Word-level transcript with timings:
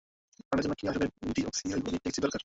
প্রাণের 0.39 0.63
জন্য 0.65 0.75
কী 0.75 0.85
আসলেই 0.87 1.09
ডিঅক্সিরাইবো 1.35 1.79
নিউক্লিক 1.83 2.03
এসিডই 2.05 2.23
দরকার? 2.25 2.39